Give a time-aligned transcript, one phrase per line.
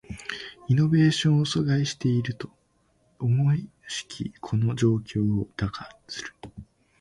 [0.67, 2.49] イノベーションを阻害していると
[3.19, 3.53] 思
[3.87, 6.33] しきこの状況を打破する